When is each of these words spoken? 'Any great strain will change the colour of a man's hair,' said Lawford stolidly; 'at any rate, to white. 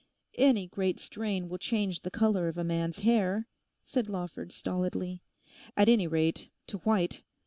'Any 0.33 0.65
great 0.65 0.99
strain 0.99 1.47
will 1.47 1.59
change 1.59 2.01
the 2.01 2.09
colour 2.09 2.47
of 2.47 2.57
a 2.57 2.63
man's 2.63 3.01
hair,' 3.01 3.47
said 3.85 4.09
Lawford 4.09 4.51
stolidly; 4.51 5.21
'at 5.77 5.89
any 5.89 6.07
rate, 6.07 6.49
to 6.65 6.79
white. 6.79 7.21